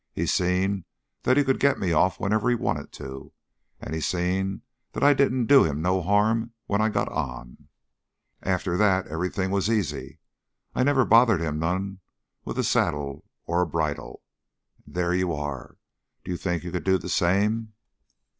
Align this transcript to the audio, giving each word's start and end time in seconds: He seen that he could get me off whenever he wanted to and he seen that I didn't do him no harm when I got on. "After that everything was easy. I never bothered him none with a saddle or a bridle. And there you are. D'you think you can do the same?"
He 0.13 0.25
seen 0.25 0.85
that 1.21 1.37
he 1.37 1.43
could 1.43 1.59
get 1.59 1.77
me 1.77 1.91
off 1.91 2.19
whenever 2.19 2.49
he 2.49 2.55
wanted 2.55 2.91
to 2.93 3.33
and 3.79 3.93
he 3.93 4.01
seen 4.01 4.63
that 4.93 5.03
I 5.03 5.13
didn't 5.13 5.45
do 5.45 5.63
him 5.63 5.79
no 5.79 6.01
harm 6.01 6.53
when 6.65 6.81
I 6.81 6.89
got 6.89 7.07
on. 7.09 7.67
"After 8.41 8.77
that 8.77 9.05
everything 9.05 9.51
was 9.51 9.69
easy. 9.69 10.17
I 10.73 10.81
never 10.81 11.05
bothered 11.05 11.39
him 11.39 11.59
none 11.59 11.99
with 12.43 12.57
a 12.57 12.63
saddle 12.63 13.25
or 13.45 13.61
a 13.61 13.67
bridle. 13.67 14.23
And 14.87 14.95
there 14.95 15.13
you 15.13 15.33
are. 15.33 15.77
D'you 16.25 16.35
think 16.35 16.63
you 16.63 16.71
can 16.71 16.81
do 16.81 16.97
the 16.97 17.07
same?" 17.07 17.73